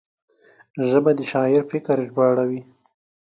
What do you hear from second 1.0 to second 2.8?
د شاعر فکر ژباړوي